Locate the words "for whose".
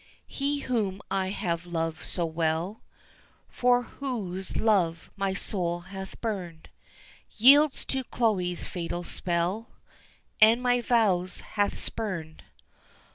3.47-4.57